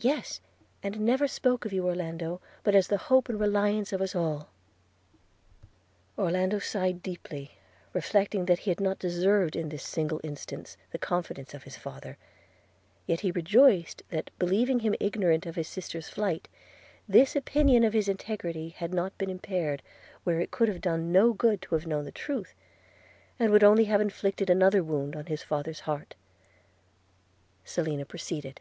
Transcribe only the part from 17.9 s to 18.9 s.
his integrity